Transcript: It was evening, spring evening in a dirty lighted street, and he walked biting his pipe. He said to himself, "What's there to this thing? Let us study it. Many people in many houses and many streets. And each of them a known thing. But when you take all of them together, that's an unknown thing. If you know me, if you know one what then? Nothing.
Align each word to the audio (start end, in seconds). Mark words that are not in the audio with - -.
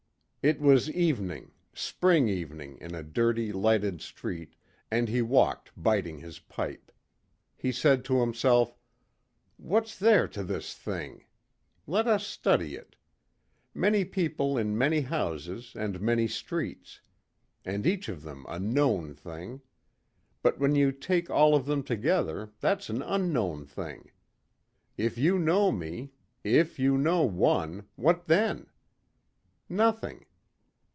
It 0.43 0.59
was 0.59 0.89
evening, 0.89 1.51
spring 1.71 2.27
evening 2.27 2.79
in 2.81 2.95
a 2.95 3.03
dirty 3.03 3.51
lighted 3.51 4.01
street, 4.01 4.55
and 4.89 5.07
he 5.07 5.21
walked 5.21 5.69
biting 5.77 6.17
his 6.17 6.39
pipe. 6.39 6.91
He 7.55 7.71
said 7.71 8.03
to 8.05 8.21
himself, 8.21 8.75
"What's 9.57 9.95
there 9.95 10.27
to 10.29 10.43
this 10.43 10.73
thing? 10.73 11.25
Let 11.85 12.07
us 12.07 12.25
study 12.25 12.73
it. 12.73 12.95
Many 13.75 14.03
people 14.03 14.57
in 14.57 14.75
many 14.75 15.01
houses 15.01 15.73
and 15.75 16.01
many 16.01 16.27
streets. 16.27 17.01
And 17.63 17.85
each 17.85 18.09
of 18.09 18.23
them 18.23 18.47
a 18.49 18.57
known 18.57 19.13
thing. 19.13 19.61
But 20.41 20.57
when 20.57 20.73
you 20.73 20.91
take 20.91 21.29
all 21.29 21.53
of 21.53 21.67
them 21.67 21.83
together, 21.83 22.49
that's 22.59 22.89
an 22.89 23.03
unknown 23.03 23.67
thing. 23.67 24.09
If 24.97 25.19
you 25.19 25.37
know 25.37 25.71
me, 25.71 26.13
if 26.43 26.79
you 26.79 26.97
know 26.97 27.21
one 27.21 27.87
what 27.95 28.25
then? 28.25 28.71
Nothing. 29.69 30.25